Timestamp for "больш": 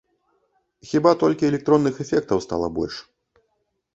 2.79-2.95